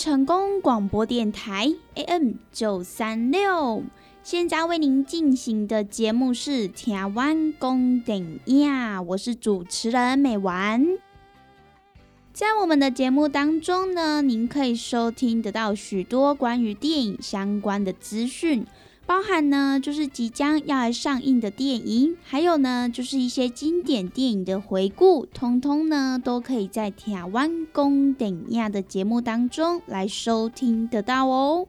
[0.00, 3.82] 成功广播电台 AM 九三六。
[4.22, 10.96] 现在为您进行的节目是《台湾公电呀》，我是主持人美丸。
[12.32, 18.64] 在我们的节目当中呢，您可以收听得到许多关于电影相关的资讯，
[19.10, 31.66] 包含呢就是即将要来上映的电影，还有呢就是一些经典电影的回顾，通通呢都可以在台湾公等亚的节目当中来收听得到哦。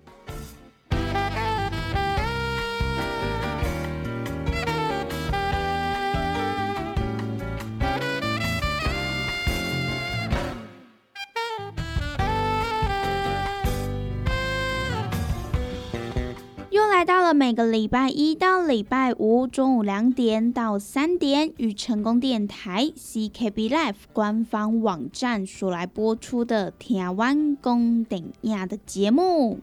[17.02, 29.62] 来到了每个礼拜一到礼拜五中午两点到三点，与成功电台 CKB Life 官方网站所来播出的台湾公顶亚的节目。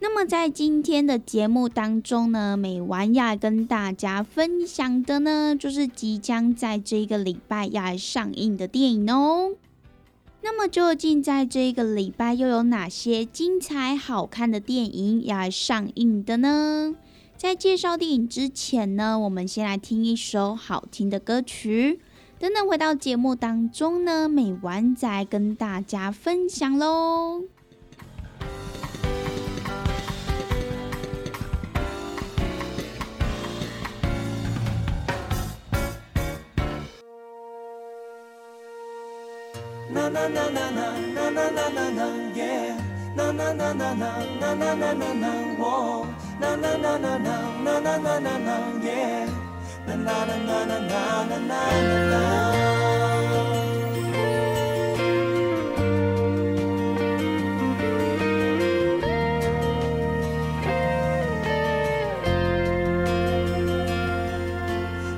[0.00, 9.52] 那么在今天的节目当中呢，美完要跟大家分享的呢，就是即将在这个礼拜要上映的电影哦。
[10.42, 16.94] 那么究竟在这个礼拜又有哪些精彩好看的电影要来上映的呢？
[17.36, 22.00] 在介绍电影之前呢，我们先来听一首好听的歌曲。
[22.38, 27.42] 等等回到节目当中呢，美丸再跟大家分享喽。
[40.12, 40.80] 啦啦啦啦
[41.14, 42.00] 啦啦啦啦啦
[42.34, 42.74] ，yeah，
[43.16, 45.26] 啦啦啦啦啦啦啦啦啦，
[46.40, 47.06] 啦啦啦啦
[47.64, 48.50] 啦啦啦啦啦
[48.82, 49.28] ，yeah，
[49.86, 50.92] 啦啦啦啦啦啦
[51.28, 51.52] 啦啦
[52.10, 52.14] 啦，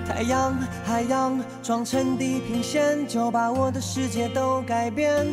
[0.07, 0.55] 太阳，
[0.85, 1.52] 海洋。
[1.63, 5.25] 装成地平线，就把我的世界都改变。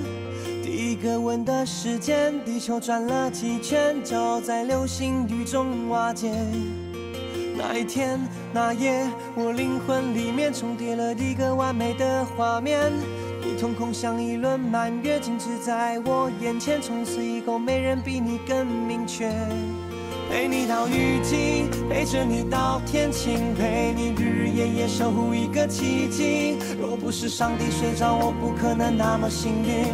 [0.61, 6.31] 第一个吻的时间，地球转了几圈，就在流星雨中瓦解。
[7.57, 8.19] 那一天
[8.53, 12.91] 那夜，我灵魂里面重叠了一个完美的画面。
[13.43, 19.33] 你瞳孔像一轮满月，静止在我眼前，从此以后没人比你更明确。
[20.29, 26.55] 陪你到雨季，陪着你到天晴，陪你日日夜夜守护一个奇迹。
[26.79, 29.87] 若不是上帝睡着，我不可能那么幸运，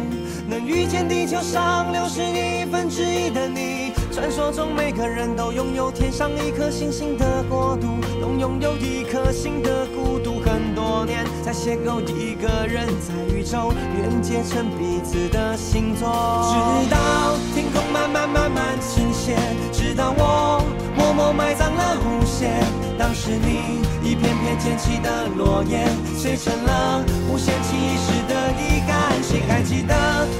[0.46, 3.92] 能遇见地球上六十亿分之一的你。
[4.12, 7.86] 传说中每个人都拥有天上一颗星星的国度，
[8.20, 10.36] 都拥有一颗心的孤独。
[10.40, 16.08] 很多年才邂逅一个人，在宇宙连接成彼此的星座，
[16.52, 19.34] 直到天空慢慢慢慢晴倾斜，
[19.72, 20.62] 直到我
[20.96, 22.62] 默默埋葬了无限。
[22.96, 25.84] 当时你一片片捡起的落叶，
[26.16, 29.20] 碎成了无限期时的遗憾。
[29.24, 29.94] 谁还记得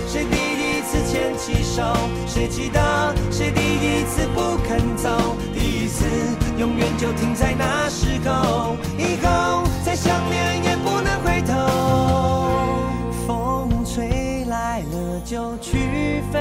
[0.06, 1.83] 谁第一次牵起手？
[2.29, 5.35] 谁记得谁第一次不肯走？
[5.53, 6.05] 第一次
[6.56, 11.55] 永远就停在那时候，以后再想念也不能回头。
[13.27, 16.38] 风吹来了就去飞，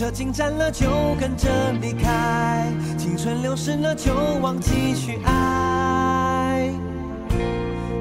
[0.00, 2.66] 车进站了就跟着离开，
[2.96, 6.70] 青春流逝了就忘记去爱。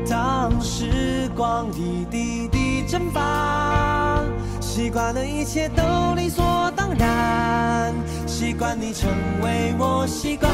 [0.10, 4.24] 当时光一滴滴蒸发，
[4.62, 5.84] 习惯了一切都
[6.16, 7.94] 理所当然，
[8.26, 9.10] 习惯你成
[9.44, 10.50] 为我习惯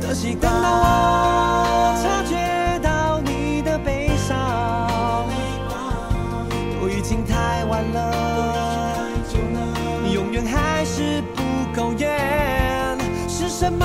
[0.00, 0.50] 的习惯。
[0.50, 5.28] 等到我察觉到你的悲伤，
[6.80, 8.55] 都已经太晚了，
[11.76, 12.96] 不够远。
[13.28, 13.84] 是什么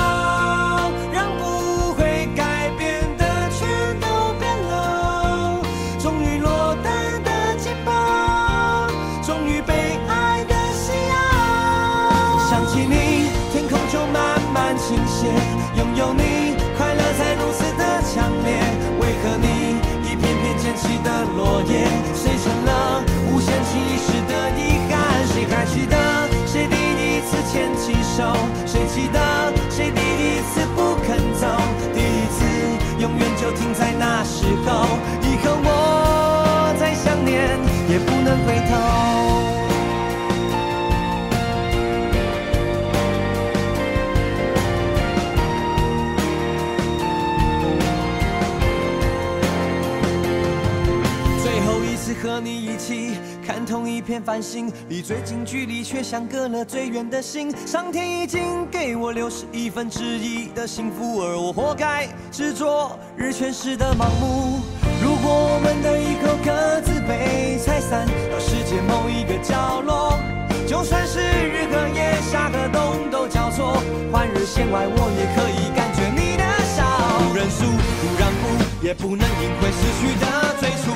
[1.12, 3.68] 让不会改变的全
[4.00, 5.60] 都变了？
[5.98, 8.90] 终于落单的肩膀，
[9.22, 12.48] 终于被爱的夕阳。
[12.48, 15.28] 想起你，天空就慢慢倾斜。
[15.76, 18.58] 拥有你，快乐才如此的强烈。
[19.00, 19.76] 为何你
[20.08, 22.61] 一片片捡起的落叶，碎成
[27.82, 28.32] 起手？
[28.64, 29.18] 谁记得
[29.68, 31.48] 谁第一次不肯走？
[31.92, 32.44] 第一次
[33.00, 34.86] 永远就停在那时候，
[35.22, 37.58] 以后我再想念
[37.88, 38.70] 也不能回头。
[51.42, 53.18] 最后一次和你一起
[53.72, 57.50] 同一片繁星，离最近距离却相隔了最远的心。
[57.66, 64.60] 上天已经给我六十亿分之一的幸福，而我活该执着日全食的盲目。
[65.02, 70.18] 如果我们的以后各自被拆散到世界某一个角落，
[70.68, 76.44] 就算是日和夜、夏和冬都交错，换日线外我也可以感觉你的
[76.76, 76.84] 笑。
[77.24, 80.92] 不认输，不让步，也不能赢回失去的最初。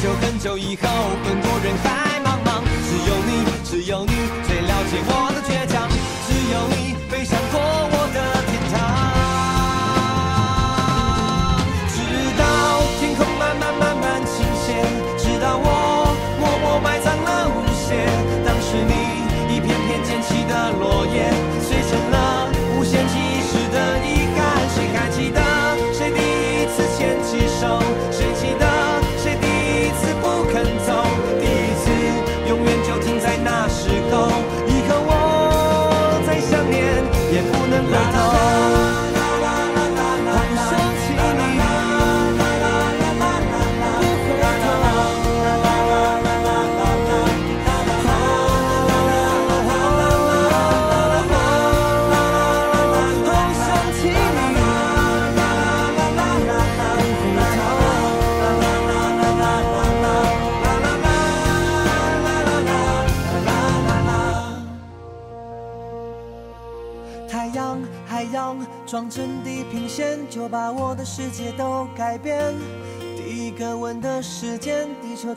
[0.00, 0.88] 很久很久以后，
[1.24, 4.12] 很多人海茫茫，只有你，只有你
[4.48, 5.86] 最了解我的倔强，
[6.26, 6.89] 只有你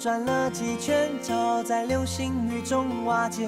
[0.04, 3.48] 转了几圈，就在流星雨中瓦解。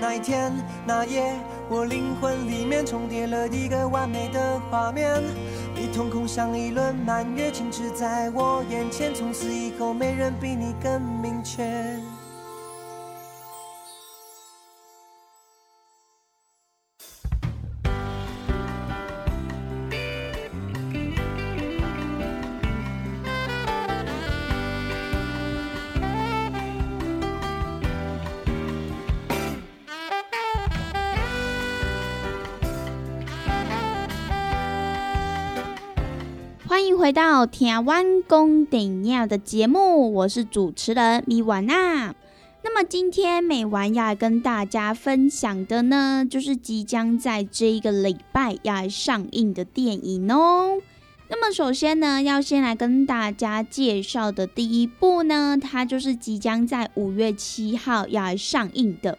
[0.00, 0.52] 那一天
[0.86, 1.34] 那夜，
[1.68, 5.20] 我灵魂里面重叠了一个完美的画面。
[5.74, 11.98] 你瞳孔像一轮满月，静止在我眼前，从此以后没人比你更明确。
[37.08, 42.14] 回到台湾公顶亚的节目，我是主持人米婉娜。
[42.62, 50.82] 那么今天美婉要跟大家分享的呢，就是即将在这一个礼拜要上映的电影哦。
[51.30, 59.18] 那么首先呢，要先来跟大家介绍的第一部呢，它就是即将在五月七号要上映的。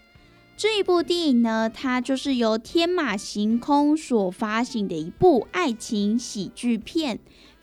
[0.56, 7.16] 这一部电影呢，它就是由天马行空所发行的一部爱情喜剧片《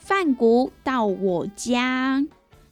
[0.08, 2.20] 范谷到我家》。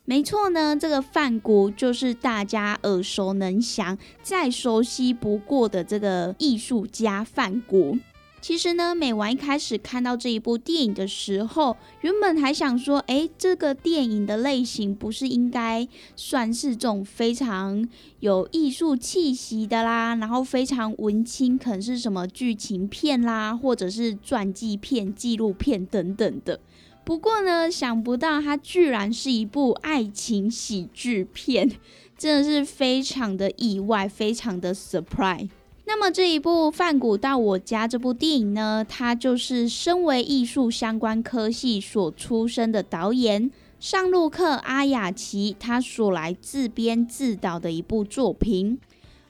[0.04, 7.98] 没错呢，这个范谷就是大家耳熟能详、再熟悉不过的这个艺术家范谷。
[8.40, 17.88] 其实呢，美完一开始看到这一部电影的时候，原本还想说，哎，这个电影的类型不是应该算是这种非常
[18.20, 26.60] 有艺术气息的啦，然后非常文青，可能是什么剧情片啦，或者是传记片、纪录片等等的。
[27.04, 31.70] 不过呢，想不到它居然是一部爱情喜剧片，
[32.16, 35.48] 真的是非常的意外，非常的 surprise。
[35.86, 48.78] 那么这一部《范谷到我家》这部电影呢，它就是身为艺术相关科系所出身的导演上路克阿雅奇，他所来自编自导的一部作品。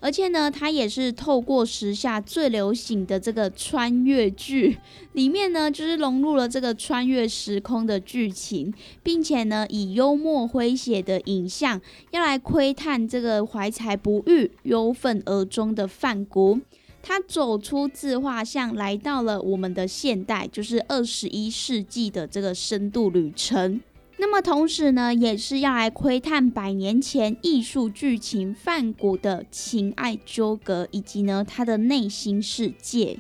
[0.04, 4.76] 而且呢，它也是透过时下最流行的这个穿越剧
[5.14, 11.80] 里面呢，就是融入了这个穿越时空的剧情，并且呢，以幽默诙谐的影像，
[12.10, 16.60] 要来窥探这个怀才不遇、忧愤而终的范谷，
[17.02, 23.80] 他走出自画像，来到了我们的现代，就是二十一世纪的这个深度旅程。
[24.16, 33.18] 那么同时呢，也是要来窥探百年前艺术剧情范谷的情爱纠葛，以及呢他的内心世界。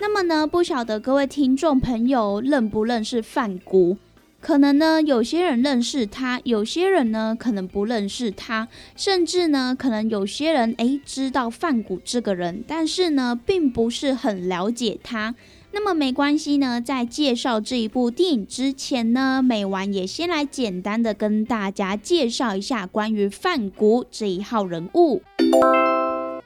[0.00, 3.98] 那么呢，不晓得各位听众朋友认不认识范谷？
[4.44, 15.34] 可能呢，有些人认识他，有些人呢可能不认识他，甚至呢，可能有些人诶知道范谷这个人，但是呢，并不是很了解他。
[15.72, 25.22] 那么没关系呢，在介绍这一部电影之前呢，美完也先来简单的跟大家介绍一下关于范谷这一号人物。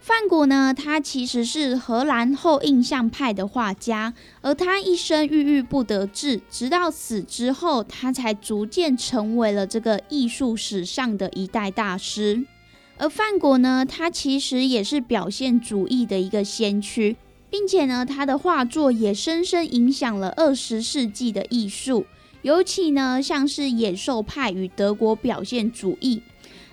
[0.01, 12.47] 范谷呢，他其实是荷兰后印象派的画家，而他一生郁郁不得志，直到死之后，他才逐渐成为了这个艺术史上的一代大师。
[12.97, 17.17] 而范谷呢，他其实也是表现主义的一个先驱，
[17.51, 22.07] 并且呢，他的画作也深深影响了二十世纪的艺术，
[22.43, 26.23] 尤其呢，像是野兽派与德国表现主义。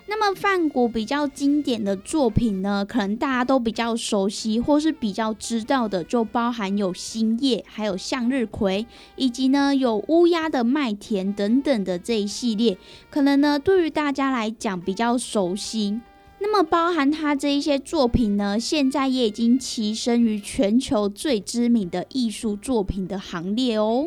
[0.07, 8.83] 那么范谷比较经典的作品呢，可能大家都比较熟悉或是比较知道的，就包含有《星夜》、还有《向日葵》，
[9.15, 12.77] 以及呢有《乌鸦的麦田》等等的这一系列，
[13.09, 15.99] 可能呢对于大家来讲比较熟悉。
[16.37, 24.05] 那么包含他这一些作品呢，现在也已经跻身于全球最知名的艺术作品的行列哦。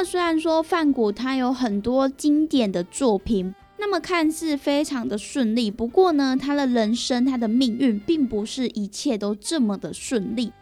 [0.00, 10.52] 么虽然说范谷他有很多经典的作品，那么看似非常的顺利，不过呢，他的人生他的命运并不是一切都这么的顺利。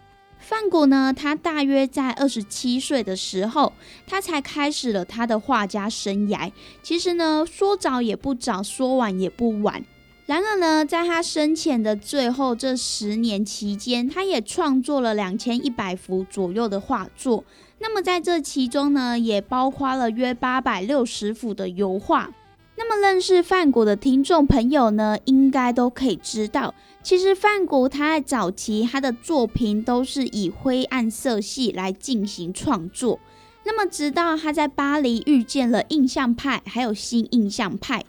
[0.41, 3.73] 范谷呢，他大约在二十七岁的时候，
[4.09, 6.51] 他才开始了他的画家生涯。
[6.83, 9.85] 其实呢，说早也不早，说晚也不晚。
[10.27, 17.45] 然而呢，在他生前的最后这十年期间，他也创作了两千一百幅左右的画作。
[17.81, 22.31] 那么在这其中呢，也包括了约八百六十幅的油画。
[22.77, 33.19] 那么认识范谷的听众朋友呢，应该都可以知道，其实范谷他在早期他的作品都是以灰暗色系来进行创作。
[33.65, 38.05] 那么直到他在巴黎遇见了印象派，还有新印象派。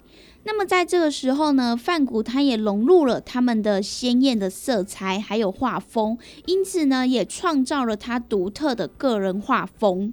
[0.51, 10.11] 那么在这个时候呢，范谷他也融入了他们的鲜艳的色彩，还有画风，因此呢，也创造了他独特的个人画风。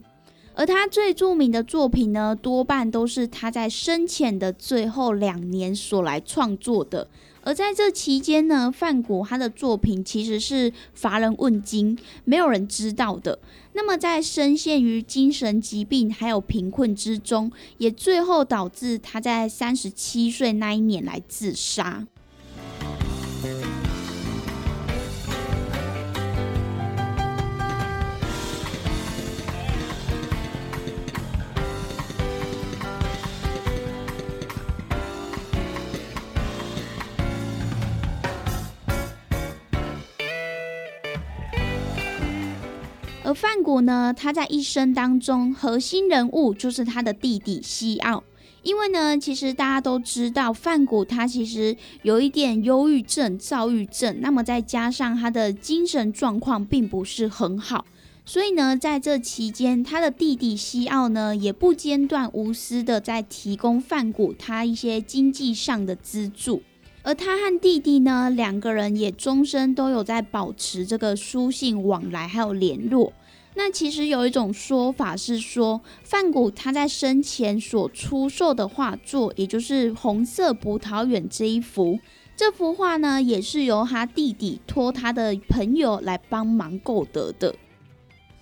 [0.54, 7.08] 而他最著名的作品呢，多半都是他在生前的最后两年所来创作的。
[7.42, 13.38] 而在这期间呢，范谷他的作品其实是乏人问津，没有人知道的。
[13.76, 22.06] 那么在深陷于精神疾病还有贫困之中，也最后导致他在三十七岁那一年来自杀。
[43.26, 48.22] 而范谷呢，他在一生当中核心人物就是他的弟弟西奥，
[48.62, 57.84] 因为呢，其实大家都知道范谷他其实有一点忧郁症、躁郁症，那么再加上他的精神状况并不是很好，
[58.24, 66.62] 所以呢，在这期间，他的弟弟西奥呢也不间断无私的在提供范谷他一些经济上的资助。
[67.06, 73.12] 而他和弟弟呢，两个人也终身都有在保持这个书信往来，还有联络。
[73.54, 82.00] 那其实有一种说法是说，范谷他在生前所出售的画作，也就是《红色葡萄园》这一幅，
[82.36, 87.54] 这幅画呢，也是由他弟弟托他的朋友来帮忙购得的。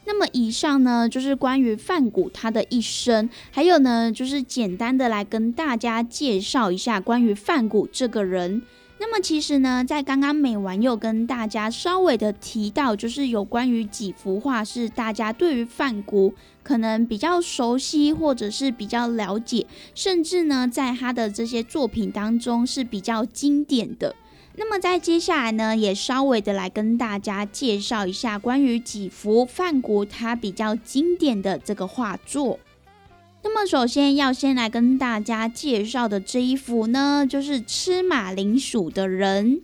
[0.07, 8.63] 那么以上呢，就是关于范谷他的一生，还有呢，就是简单的来跟大家介绍一下关于范谷这个人。
[9.01, 24.15] 那么其实呢，在刚刚美完又跟大家稍微的提到，就是有关于几幅画是大家对于范谷可能比较熟悉，或者是比较了解，甚至呢，在他的这些作品当中是比较经典的。
[24.57, 32.61] 那么在接下来呢，也稍微的来跟大家介绍一下关于几幅梵谷他比较经典的这个画作。
[33.43, 39.61] 那么首先要先来跟大家介绍的这一幅呢，就是吃马铃薯的人。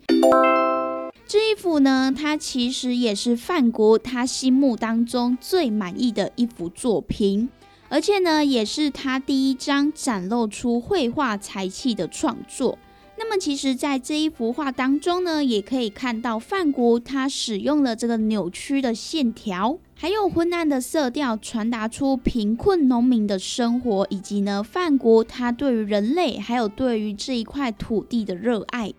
[1.26, 7.48] 这一幅呢，它其实也是梵谷他心目当中最满意的一幅作品，
[7.88, 12.76] 而且呢，也是他第一张展露出绘画才气的创作。
[13.22, 28.94] 那么其实，在这一幅画当中呢，也可以看到范谷他使用了这个扭曲的线条，还有昏暗的色调，传达出贫困农民的生活，以及呢范谷他对于人类还有对于这一块土地的热爱。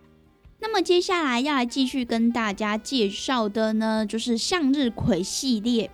[0.59, 5.89] 那么接下来要来继续跟大家介绍的呢，就是向日葵系列。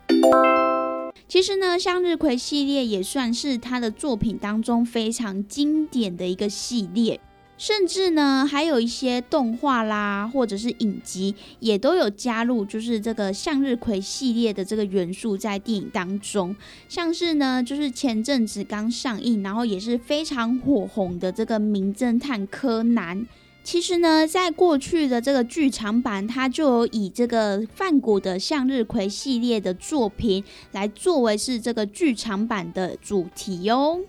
[1.30, 7.22] 其实呢，向日葵系列也算是他的作品当中非常经典的一个系列。
[7.58, 16.56] 甚至呢，还有一些动画啦，或者是影集，也都有加入，就是这个向日葵系列的这个元素在电影当中。
[16.88, 23.20] 像是呢，就是前阵子刚上映，然后也是非常火红的这个《名侦探柯南》。
[23.64, 30.42] 其实呢，在过去的这个剧场版，它就有以这个梵谷的向日葵系列的作品
[30.72, 34.00] 来作为是这个剧场版的主题哦。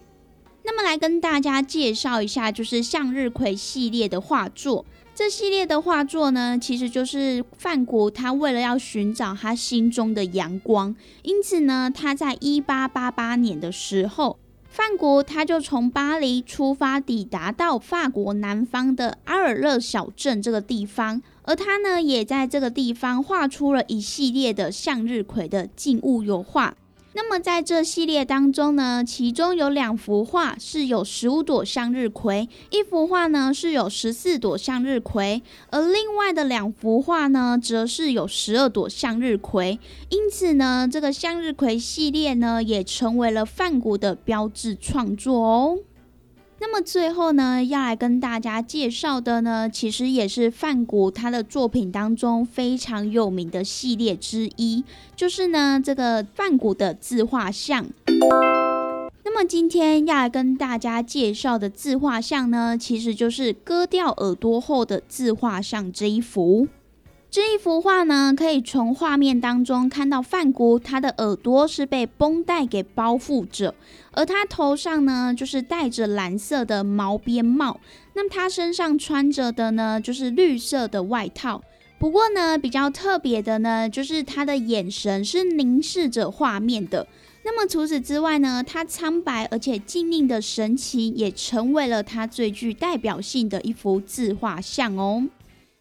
[0.71, 4.85] 那么来跟大家介绍一下，就是向日葵系列的画作。
[5.15, 26.77] 这系列的画作呢，其实就是梵谷他为了要寻找他心中的阳光，因此呢，他在一八八八年的时候，梵谷他就从巴黎出发，抵达到法国南方的阿尔勒小镇这个地方，而他呢，也在这个地方画出了一系列的向日葵的静物油画。
[27.21, 39.81] 那么在这系列当中呢，其中有两幅画是有十五朵向日葵，一幅画呢是有十四朵向日葵，而另外的两幅画呢，则是有十二朵向日葵。
[40.11, 45.79] 因此呢，这个向日葵系列呢，也成为了梵谷的标志创作哦。
[46.61, 57.87] 那么最后呢，要来跟大家介绍的呢，其实也是梵谷他的作品当中非常有名的系列之一，就是呢这个梵谷的自画像。
[59.25, 66.67] 那么今天要来跟大家介绍的自画像呢，其实就是割掉耳朵后的自画像这一幅。
[67.31, 73.75] 这一幅画呢，可以从画面当中看到范谷他的耳朵是被绷带给包覆着，
[74.13, 77.79] 而他头上呢就是戴着蓝色的毛边帽，
[78.15, 81.63] 那么他身上穿着的呢就是绿色的外套。
[81.99, 87.07] 不过呢，比较特别的呢，就是他的眼神是凝视着画面的。
[87.45, 95.25] 那么除此之外呢，他苍白而且静谧的神情也成为了他最具代表性的一幅自画像哦。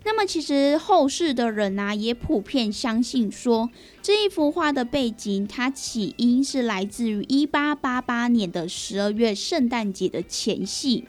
[0.07, 3.69] 那么，其实后世的人呢，也普遍相信说，
[4.01, 11.03] 这一幅画的背景，它起因是来自于一八八八年的十二月圣诞节的前夕。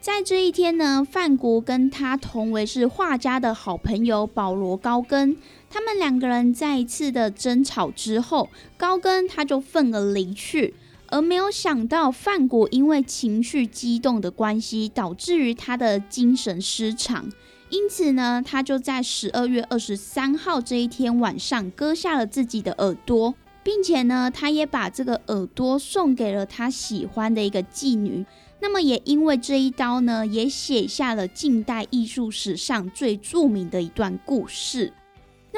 [0.00, 5.36] 在这一天呢，范谷跟他同为是画家的好朋友保罗高根，
[5.68, 10.72] 他们两个人在一次的争吵之后，高根他就愤而离去，
[11.08, 17.28] 而没有想到范谷因为情绪激动的关系，导致于他的精神失常，
[17.70, 28.24] 因此呢，他就在十二月二十三号这一天晚上割下了自己的耳朵，并且呢，他也把这个耳朵送给了他喜欢的一个妓女。
[28.60, 34.92] 那么也因为这一刀呢，也写下了近代艺术史上最著名的一段故事。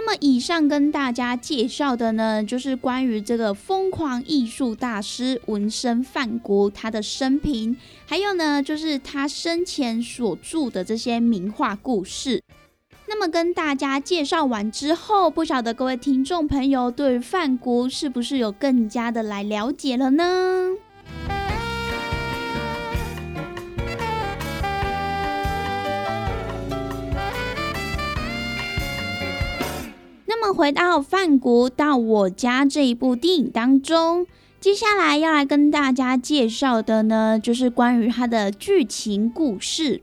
[0.03, 12.43] 那么以上跟大家介绍的呢，就是关于这个疯狂艺术大师纹身范国他的生平，还有呢，就是他生前所著的这些名画故事。
[13.07, 20.71] 那么跟大家介绍完之后，不晓得各位听众朋友对范国是不是有更加的来了解了呢？
[30.53, 34.27] 回到范谷到我家这一部电影当中，
[34.61, 40.03] 接下来要来跟大家介绍的呢，就是关于他的剧情故事。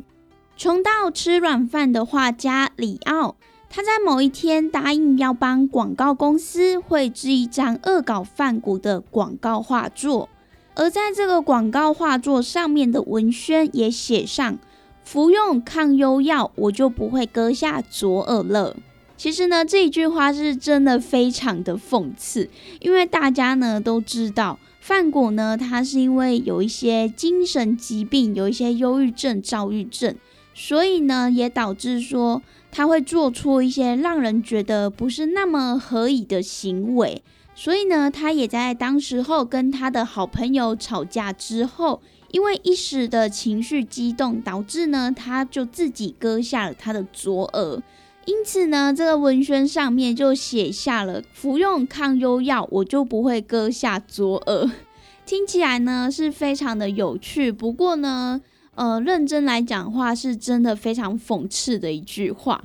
[0.56, 3.36] 穷到吃软饭的画家里奥，
[3.70, 10.30] 他在某一天答应要帮广告公司绘制一张恶搞范谷的广告画作，
[10.74, 14.58] 而在这个广告画作上面的文宣也写上
[15.04, 18.76] ：“服用抗忧药，我就不会割下左耳了。”
[19.18, 22.48] 其实呢，这一句话是真的非常的讽刺，
[22.80, 30.16] 因为大家呢都知道，范谷呢他是因为有一些精神疾病，有一些忧郁症、躁郁症，
[30.54, 37.24] 所以呢也导致说他会做出一些让人觉得不是那么合理的行为，
[37.56, 42.00] 所以呢他也在当时候跟他的好朋友吵架之后，
[42.30, 47.82] 因为一时的情绪激动，导致呢他就自己割下了他的左耳。
[48.28, 54.70] 因此呢，这个文宣上面就写下了服用抗忧药，我就不会割下左耳。
[55.26, 58.42] 听起来呢是非常的有趣，不过呢，
[58.76, 62.62] 呃，认真来讲话，是真的非常讽刺的一句话。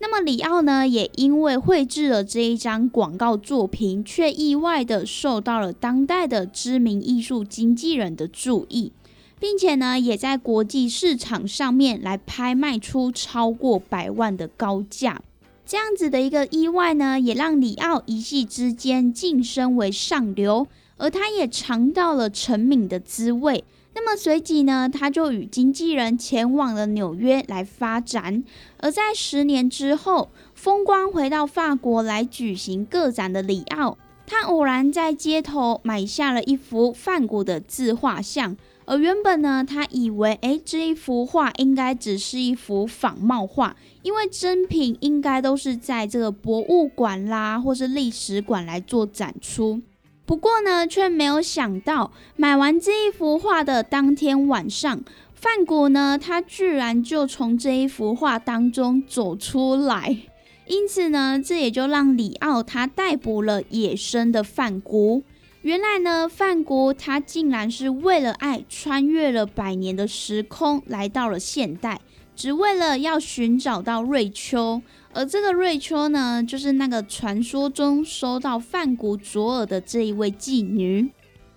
[0.00, 8.92] 那么里奥呢，也因为绘制了这一张广告作品，却意外的受到了当代的知名艺术经纪人的注意。
[9.38, 15.20] 并且呢，也在国际市场上面来拍卖出超过百万的高价，
[15.66, 23.64] 这样子的一个意外呢，也让里奥一夕之间晋升为上流，而他也尝到了成名的滋味。
[23.94, 28.44] 那么随即呢，他就与经纪人前往了纽约来发展。
[28.76, 33.96] 而在十年之后，风光回到法国来举行个展的里奥，
[34.26, 38.56] 他偶然在街头买下了一幅梵谷的自画像。
[38.84, 49.80] 而原本呢，他以为，哎，这一幅画应该只是一幅仿冒画，因为真品应该都是在这个博物馆啦，或是历史馆来做展出。
[50.24, 55.00] 不过呢，却没有想到，买完这一幅画的当天晚上，
[55.34, 60.16] 范谷呢，他居然就从这一幅画当中走出来。
[60.66, 65.22] 因此呢，这也就让里奥他逮捕了野生的范谷。
[65.62, 72.00] 原来呢，范谷他竟然是为了爱，穿越了百年的时空，来到了现代，
[72.34, 74.82] 只为了要寻找到瑞秋。
[75.12, 81.10] 而这个瑞秋呢，就是那个传说中收到范谷左耳的这一位妓女。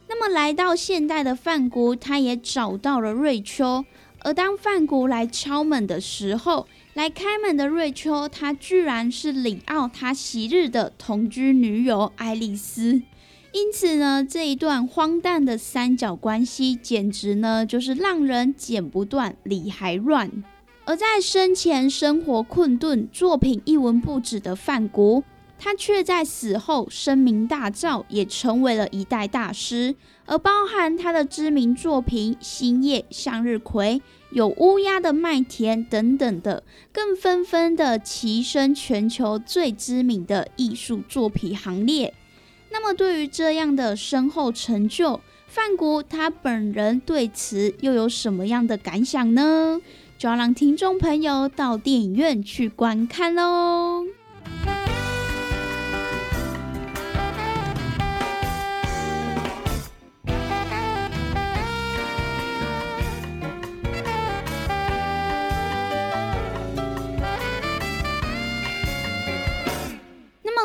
[0.07, 3.85] 那么来到现代的范谷，他也找到了瑞秋。
[4.21, 13.01] 而当范谷来敲门的时候，来开门的瑞秋，她居然是里奥他昔日的同居女友爱丽丝。
[13.51, 20.43] 因此呢，这一段荒诞的三角关系，简直呢就是让人剪不断，理还乱。
[20.85, 25.23] 而在生前生活困顿、作品一文不值的范谷，
[25.57, 29.95] 他却在死后声名大噪，也成为了一代大师。
[30.25, 33.95] 而包含他的知名作品《星夜》《向日葵》
[34.31, 42.13] 《有乌鸦的麦田》等等的，更纷纷的跻身全球最知名的艺术作品行列。
[42.71, 49.81] 那么，对于这样的深厚成就，范谷他本人对此又有什么样的感想呢？
[50.19, 54.05] 就要让听众朋友到电影院去观看喽。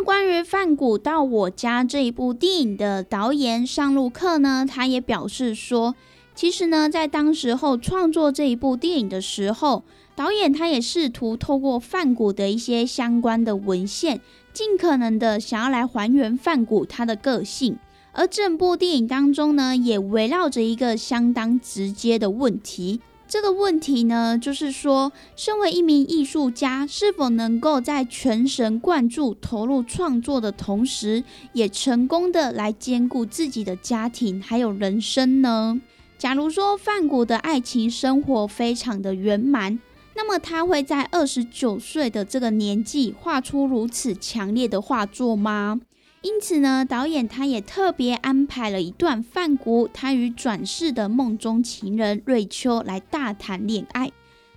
[0.04, 5.94] 关于范谷到我家这一部电影的导演尚路克呢，他也表示说，
[6.34, 9.82] 其实呢，在当时候创作这一部电影的时候，
[10.14, 14.20] 导演他也试图透过范谷的一些相关的文献，
[14.52, 17.78] 尽可能的想要来还原范谷他的个性。
[18.12, 23.00] 而整部电影当中呢，也围绕着一个相当直接的问题。
[23.34, 35.80] 这个问题呢，就是说，身为一名艺术家，是否能够在全神贯注投入创作的同时，也成功的来兼顾自己的家庭还有人生呢？
[36.16, 39.80] 假如说范谷的爱情生活非常的圆满，
[40.14, 45.80] 那么他会在二十九岁的这个年纪画出如此强烈的画作吗？
[46.24, 54.10] 因此呢，导演他也特别安排了一段范谷他与转世的梦中情人瑞秋来大谈恋爱。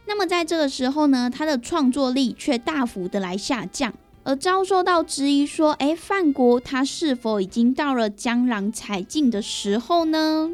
[0.06, 10.52] 那么在这个时候呢，他的创作力却大幅的来下降，而遭受到质疑说：“哎，范国他是否已经到了江郎才尽的时候呢？”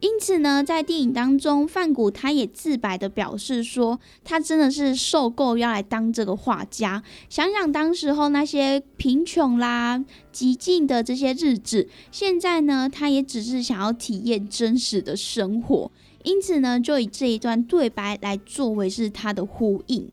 [0.00, 7.02] 因此呢，在电影当中，范谷他也自白的表示说，他真的是受够要来当这个画家。
[7.28, 15.90] 想想当时候那些贫穷啦、极尽的这些日子，现在呢，他也只是想要体验真实的生活。
[16.22, 20.10] 因此呢，就以这一段对白来作为是他的呼应。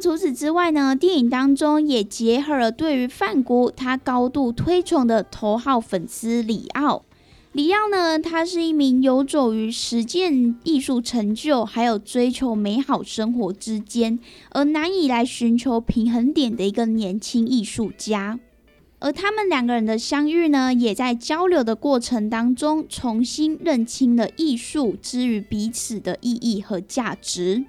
[0.00, 7.04] 除此之外呢，电影当中也结合了对于范谷他高度推崇的头号粉丝里奥。
[7.52, 14.18] 里奥呢，他是一名游走于实践艺术成就，还有追求美好生活之间，
[14.50, 18.38] 而难以来寻求平衡点的一个年轻艺术家。
[19.00, 27.64] 而他们两个人的相遇呢，也在交流的过程当中，重新认清了艺术之于彼此的意义和价值。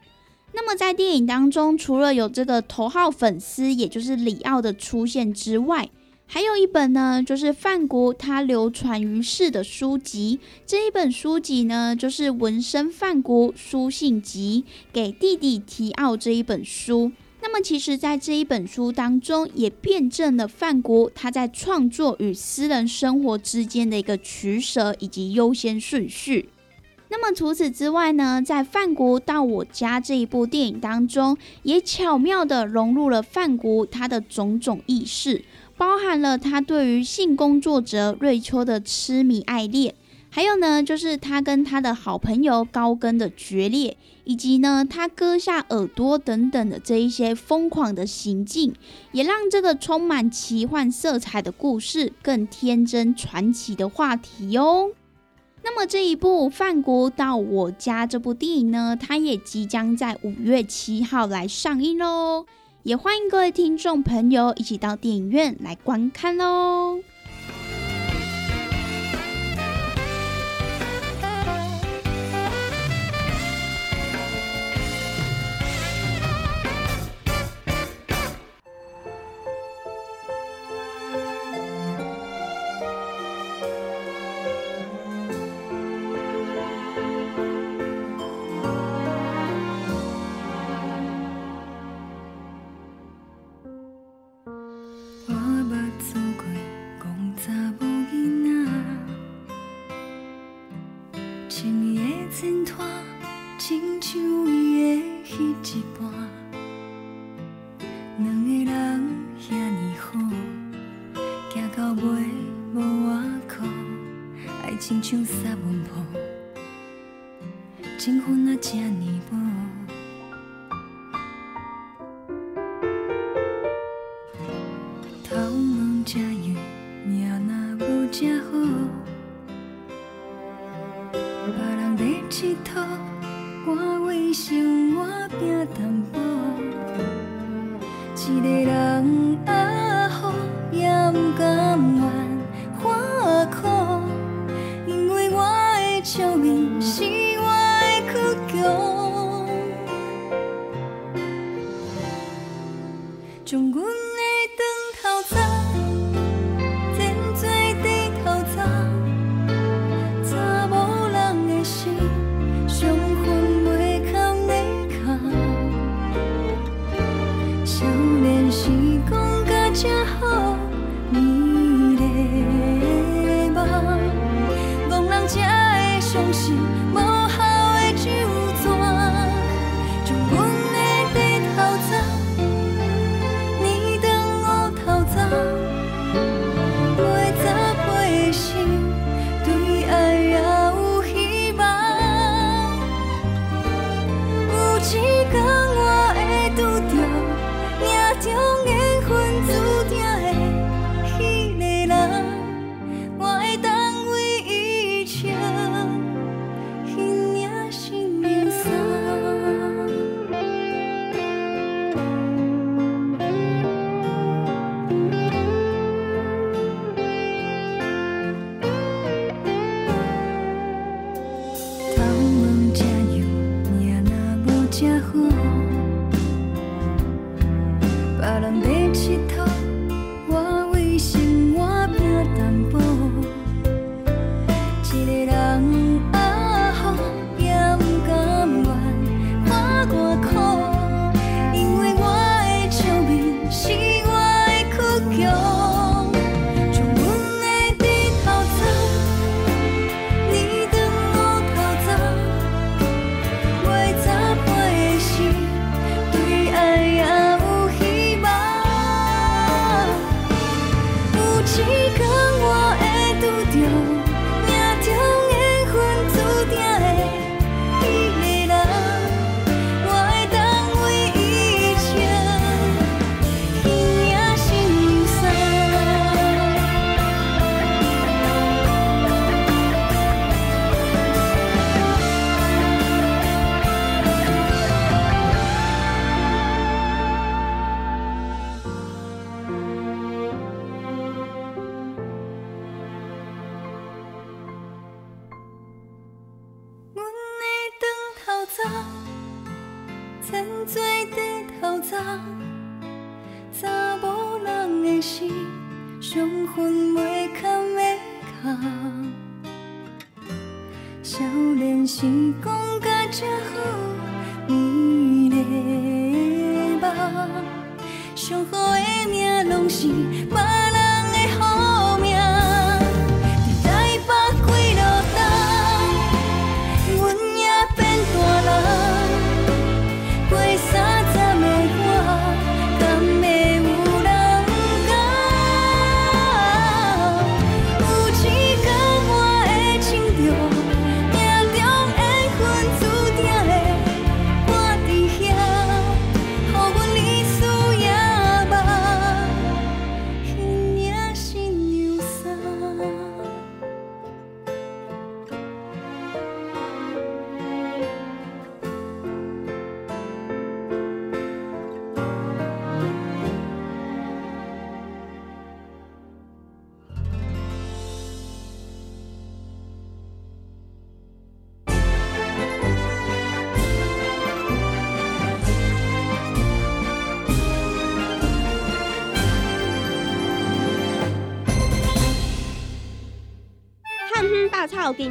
[0.53, 5.89] 那么在电影当中，除了有这个头号粉丝，也就是里奥的出现之外，
[6.25, 10.39] 还有一本呢，就是范国他流传于世的书籍。
[10.65, 17.11] 这一本书籍呢，就是《纹身范国书信集》给弟弟提奥这一本书。
[17.41, 26.49] 那么其实，在这一本书当中，也辩证了范国他在创作与私人生活之间的一个取舍以及优先顺序。
[27.11, 35.43] 那么除此之外呢，在《范谷到我家》这一部电影当中，也巧妙的融入了范谷他的种种意识，
[35.75, 39.95] 包含了他对于性工作者瑞秋的痴迷爱恋，
[40.29, 48.75] 还有呢，就是他跟他的好朋友高根的决裂，以及呢，他割下耳朵等等的这一些疯狂的行径，
[49.13, 54.91] 也让这个充满奇幻色彩的故事更天真传奇的话题哦。
[55.71, 62.47] 那么这一部《范国到我家》这部电影呢，它也即将在五月七号来上映喽，
[62.81, 66.97] 也欢迎各位听众朋友一起到电影院来观看喽。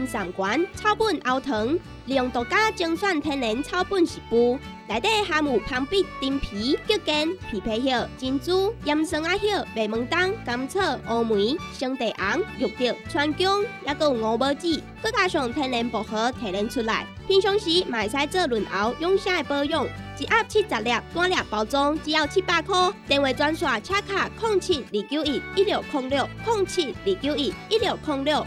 [0.08, 7.14] 三馆草本熬汤，利用独家精选天然草本食补，内底含有芳碧、丁皮、桔梗、
[7.52, 10.80] 枇杷叶、珍珠、盐酸啊叶、麦门冬、甘草、
[11.10, 17.06] 乌梅、生地黄、玉竹、川芎，还有五宝子，佮加上天然薄荷提炼出来。
[17.26, 19.86] 平常时嘛会使做润喉养声的保养，
[20.18, 22.90] 一盒七十粒，单粒包装只要七百块。
[23.06, 28.46] 电话专线：车卡空七二九一一六零六空七二九一一六零六。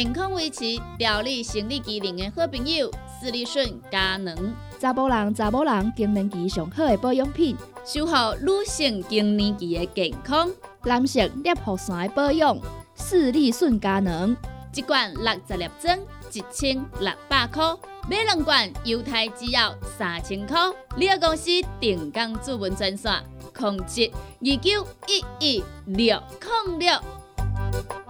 [0.00, 2.88] 健康维持、调理生理机能的好朋友——
[3.20, 10.48] 斯利顺佳能，查甫人、查某人更年期上好的保养品，守护女性更年期的健康。
[10.84, 12.56] 男性尿护伞的保养，
[12.94, 14.36] 视力顺佳能。
[14.72, 15.98] 一罐六十粒装，
[16.32, 17.76] 一千六百块；
[18.08, 20.56] 买两罐，犹太只要三千块。
[20.94, 23.20] 你个公司定岗主文专线：
[23.52, 26.22] 零七二九一一六
[26.68, 28.07] 零六。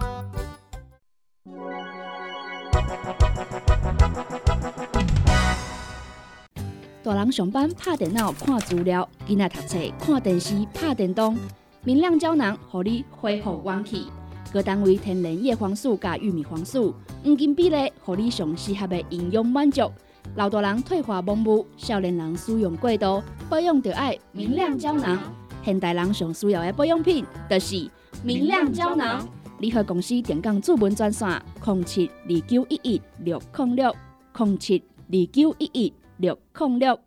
[7.01, 11.35] 大人上班拍电脑看资料，囡仔读册看电视拍电动。
[11.83, 14.07] 明亮胶囊，互你恢复元气。
[14.51, 16.93] 各单位天然叶黄素加玉米黄素，
[17.23, 19.91] 黄金比例，互你上适合的营养满足。
[20.35, 25.17] 老大人退化盲目，少年人使用过度，保养就爱明亮胶囊。
[25.63, 27.89] 现代人上需要的保养品，就是
[28.23, 29.27] 明亮胶囊。
[29.59, 31.29] 联合公司电讲主文专线：
[31.63, 33.93] 零七二九一一六零六
[34.37, 36.97] 零七二九一一六零六。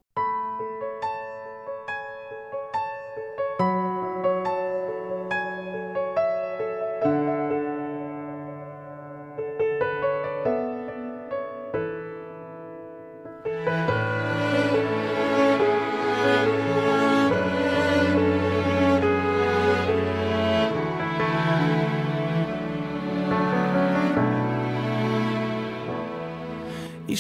[13.45, 14.02] 你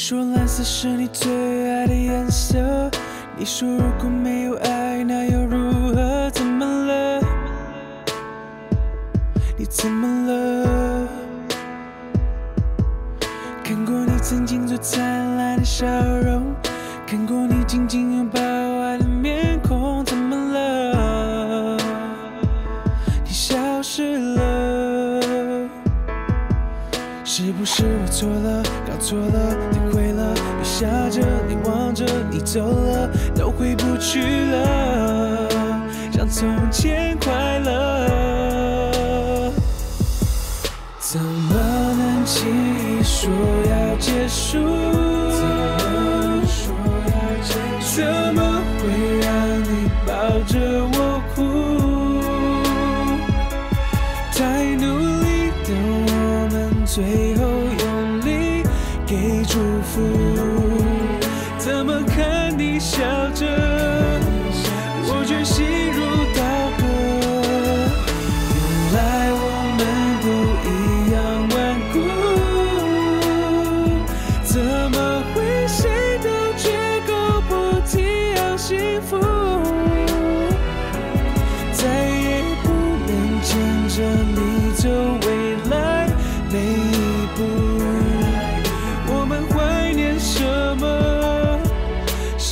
[0.04, 2.90] 说蓝色是你最爱的颜色，
[3.36, 4.71] 你说如果没有爱，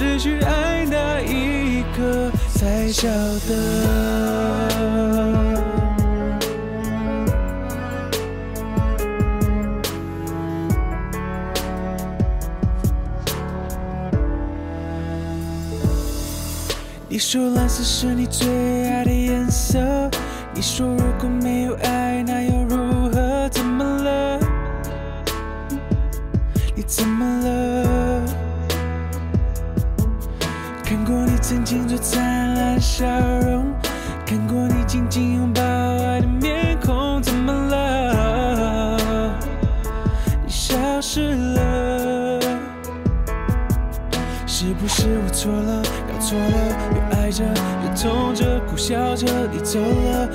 [0.01, 3.07] 失去爱那一刻才晓
[3.47, 4.81] 得。
[17.07, 18.49] 你说蓝色是你最
[18.87, 19.79] 爱的颜色
[20.55, 22.70] 你说如果没有爱那又如
[31.51, 33.05] 曾经最灿烂的笑
[33.41, 33.75] 容
[34.25, 39.35] 看过你紧紧拥抱爱的面孔怎么了？
[40.45, 42.41] 你消失了
[44.47, 45.83] 是不是我错了？
[45.83, 46.55] 搞错了
[46.95, 50.29] 越爱着越痛着苦笑着你走了。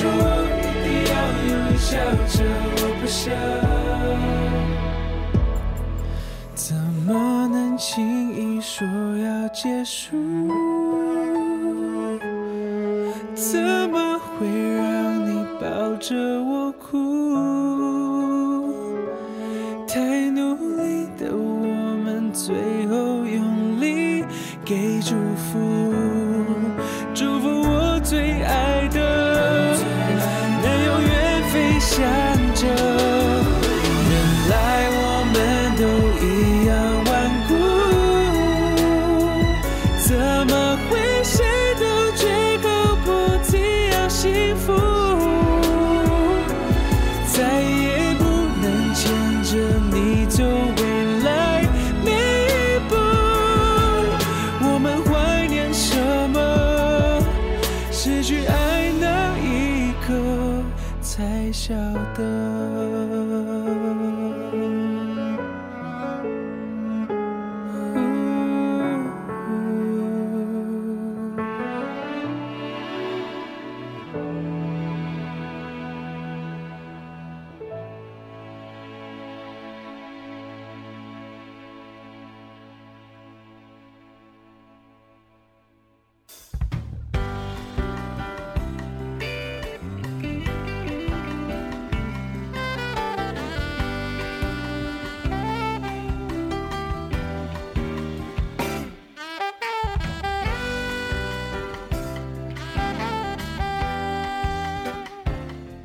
[0.00, 1.90] 说一定要有微笑
[2.26, 2.34] 着，
[2.76, 3.20] 我不想。
[6.54, 6.74] 怎
[7.06, 8.86] 么能轻易说
[9.18, 10.16] 要结束？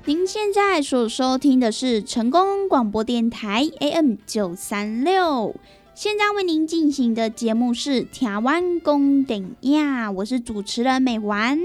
[0.08, 5.56] 您现在所收听的是成功广播电台 AM 九三六，
[5.96, 11.60] 现在为您进行的节目是《台湾公顶亚》，我是主持人美丸。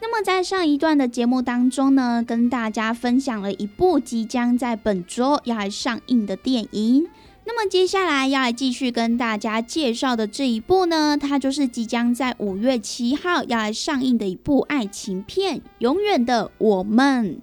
[0.00, 7.06] 那么在上一段的节目当中呢，跟大家分享了一部即将在本周要来上映的电影。
[7.44, 17.36] 那么接下来要来继续跟大家介绍的这一部呢，它就是即将在五月七号要来上映的一部爱情片《永远的我们》。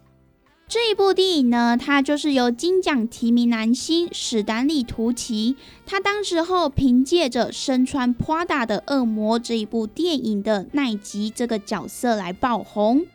[0.74, 5.56] 这一部电影呢，它就是由金奖提名男星史丹利·图奇，
[5.86, 13.06] 他当时候凭借着身穿 Prada 的恶魔这一部电影的奈吉这个角色来爆红，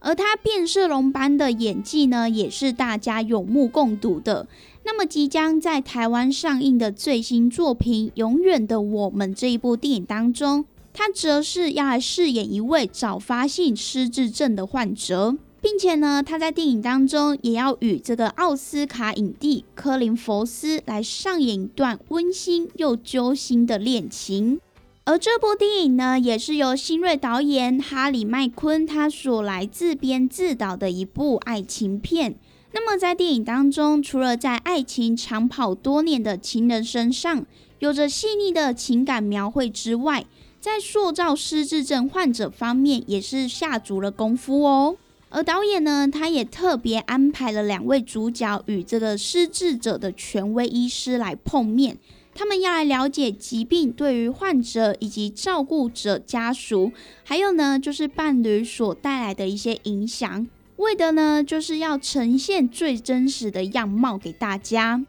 [0.00, 4.48] 而他变色龙般的演技呢，也是大家有目共睹的。
[4.84, 15.36] 那么即将在台湾上映的最新作品《永远的我们》这一部电影当中，他则是要来饰演一位早发性失智症的患者。
[15.68, 24.60] 并且呢，他在电影当中也要与这个奥斯卡影帝科林·佛斯来上演一段温馨又揪心的恋情。
[25.06, 32.36] 而这部电影呢，也是由新锐导演哈里·麦昆他所来自编自导的一部爱情片。
[32.70, 37.44] 那么在电影当中，除了在爱情长跑多年的情人身上
[37.80, 40.24] 有着细腻的情感描绘之外，
[40.60, 44.96] 在塑造失智症患者方面也是下足了功夫哦。
[45.36, 51.98] 而导演呢，他也特别安排了两位主角与这个失智者的权威医师来碰面，
[52.34, 56.90] 他们要来了解疾病对于患者以及照顾者家属，
[57.22, 65.04] 还有呢就是伴侣所带来的一些影响，为的呢就是要呈现最真实的样貌给大家。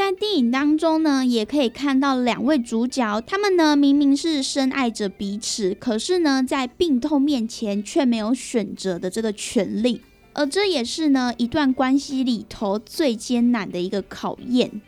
[0.00, 10.00] 在电影当中呢，也可以看到两位主角，他们呢明明是深爱着彼此，可是呢在病痛面前却没有选择的这个权利，
[10.32, 14.80] 而这也是呢一段关系里头最艰难的一个考验。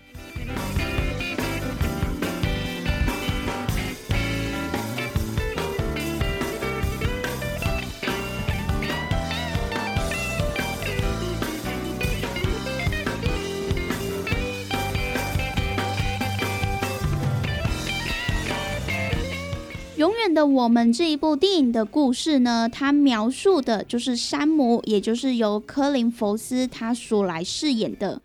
[20.28, 28.20] 的我们这一部电影的故事呢，它描述的就是山姆，也就是由科林·佛斯他所来饰演的。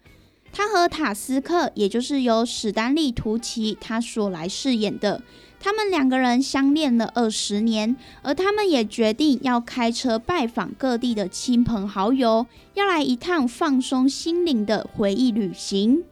[0.51, 5.21] 他和塔斯克，也就是由史丹利·图奇他所来饰演的。
[5.59, 16.03] 他们两个人相恋了二十年，而他们也决定要开车拜访各地的亲朋好友，要来一趟放松心灵的回忆旅行。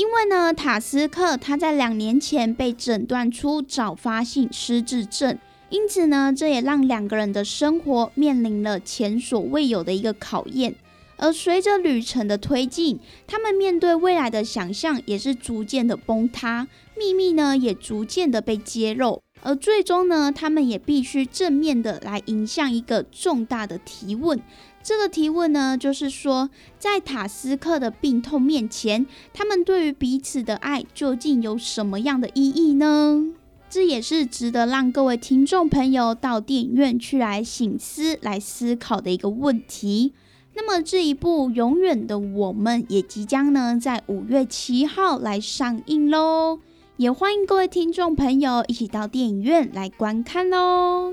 [0.00, 5.38] 因为呢，塔斯克他在两年前被诊断出早发性失智症，
[5.68, 10.74] 因此呢，这也让两个人的生活面临了前所未有的一个考验。
[11.18, 24.40] 而随着旅程的推进，他们面对未来的想象也是逐渐的崩塌，秘密呢也逐渐的被揭露，而最终呢，他们也必须正面的来迎向一个重大的提问。
[24.82, 33.26] 这个提问呢，就是说，在塔斯克的病痛面前，他们对于彼此的爱究竟有什么样的意义呢？
[33.68, 40.12] 这也是值得让各位听众朋友到电影院去来醒思、来思考的一个问题。
[40.54, 46.58] 那么，这一部《永远的我们》也即将呢在五月七号来上映喽，
[46.96, 51.12] 也欢迎各位听众朋友一起到电影院来观看喽。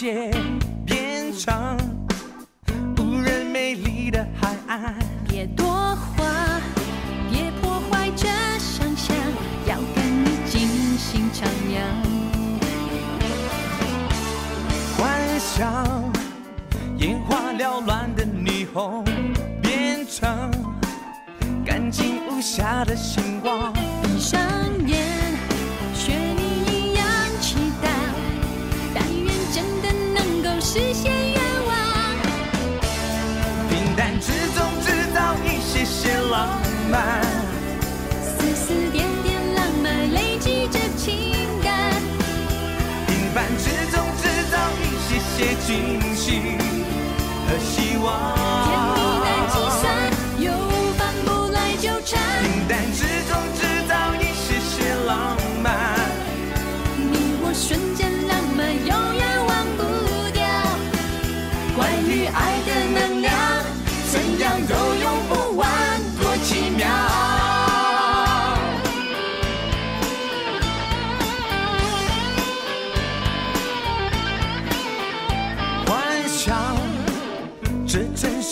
[0.00, 0.37] 哗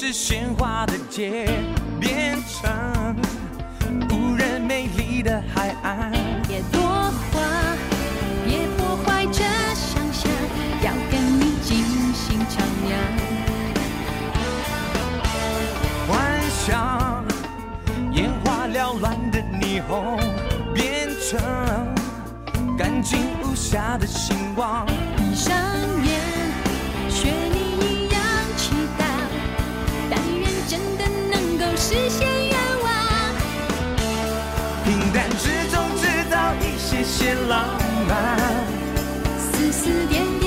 [0.06, 1.48] 城市喧哗的街
[2.00, 3.16] 变成
[4.10, 6.12] 无人美丽的海岸。
[6.46, 6.80] 别多
[7.32, 7.40] 话，
[8.44, 9.42] 别破坏这
[9.74, 10.30] 想象，
[10.80, 11.84] 要跟你尽
[12.14, 12.94] 兴徜徉。
[16.06, 17.24] 幻想，
[18.12, 20.20] 眼花缭乱的霓虹
[20.72, 21.40] 变成
[22.78, 24.86] 干净无瑕的星光。
[25.16, 25.52] 闭上
[31.88, 32.86] 实现愿望。
[34.82, 37.78] 平淡之中制造一些些浪
[38.08, 38.36] 漫，
[39.38, 40.45] 丝丝点点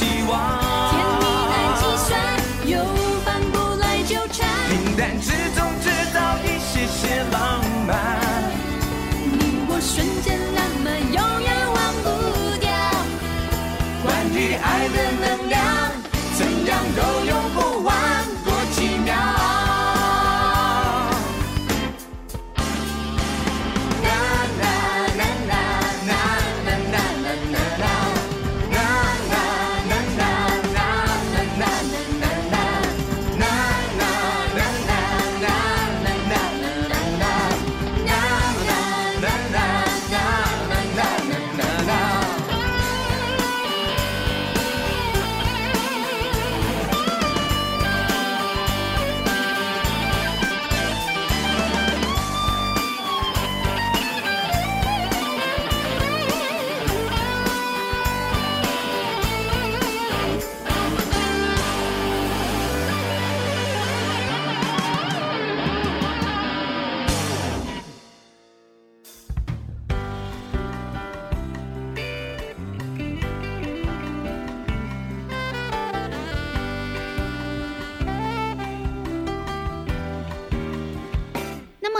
[0.00, 0.59] 希望。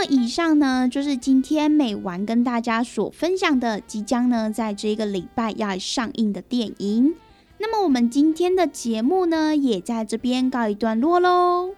[0.05, 7.13] 以上呢，就是今天美完跟大家所分享的，即将呢在这个礼拜要上映的电影。
[7.57, 11.75] 那么我们今天的节目呢，也在这边告一段落喽。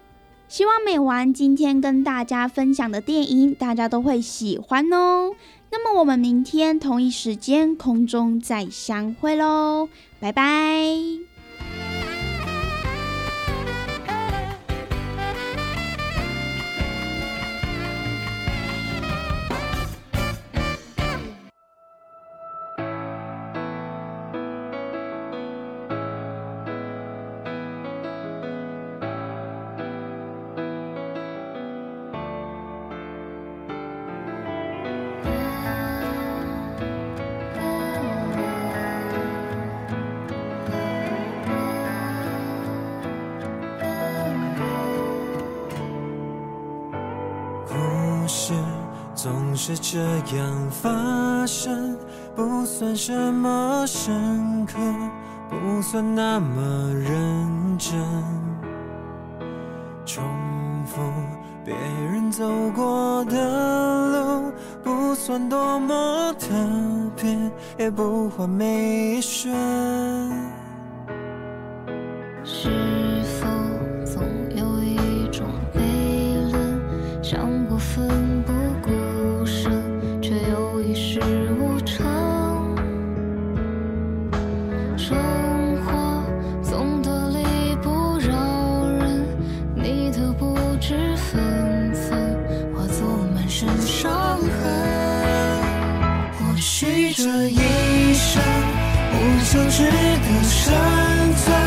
[0.48, 5.32] 希望美完今天跟大家分享的电影，大家都会喜欢哦。
[5.70, 9.88] 那么我们明天同一时间空中再相会喽，
[10.20, 11.33] 拜拜。
[50.32, 51.96] 样发生
[52.34, 54.78] 不算什么深刻，
[55.48, 57.92] 不算那么认真，
[60.04, 60.24] 重
[60.86, 61.00] 复
[61.64, 61.74] 别
[62.12, 64.52] 人走过的路，
[64.82, 66.48] 不算多么特
[67.16, 67.36] 别，
[67.78, 69.54] 也不完美一瞬。
[97.16, 98.42] 这一生
[99.12, 100.74] 不求值得生
[101.36, 101.63] 存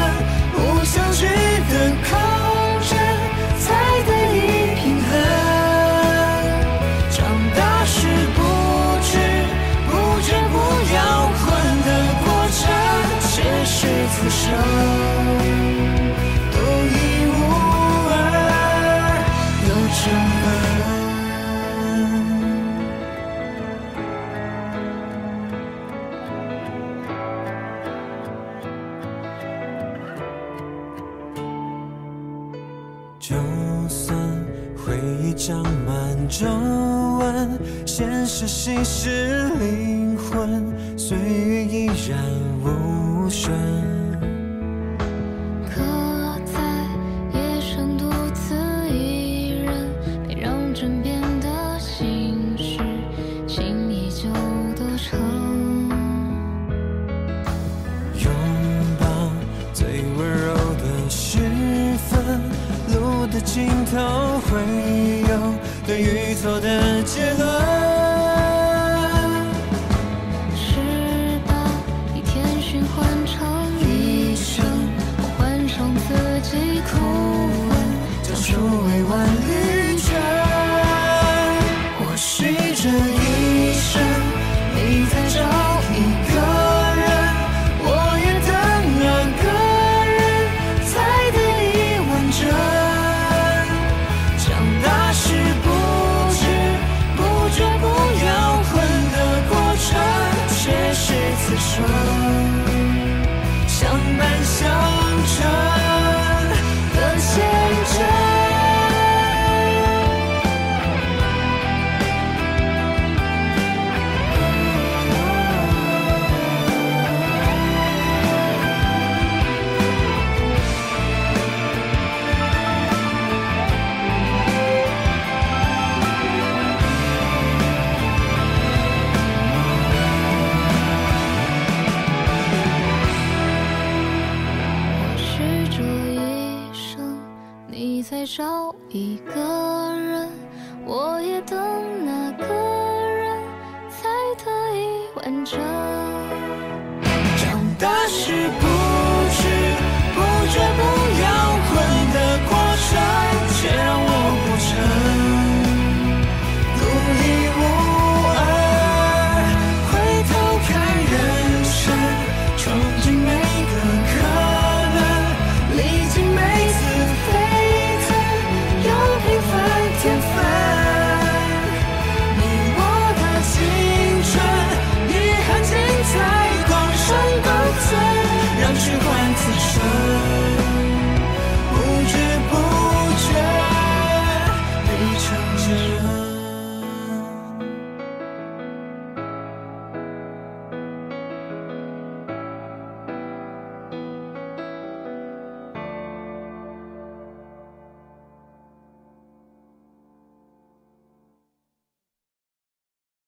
[38.39, 39.86] 是心是灵。